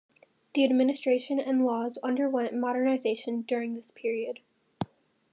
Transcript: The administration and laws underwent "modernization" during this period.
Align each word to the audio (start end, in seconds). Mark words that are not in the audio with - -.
The 0.55 0.63
administration 0.65 1.39
and 1.39 1.63
laws 1.63 1.99
underwent 2.01 2.55
"modernization" 2.55 3.43
during 3.43 3.75
this 3.75 3.91
period. 3.91 4.39